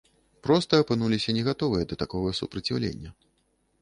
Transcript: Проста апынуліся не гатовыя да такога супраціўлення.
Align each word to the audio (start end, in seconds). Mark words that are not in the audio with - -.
Проста 0.45 0.79
апынуліся 0.83 1.35
не 1.39 1.43
гатовыя 1.49 1.83
да 1.93 1.99
такога 2.05 2.29
супраціўлення. 2.41 3.09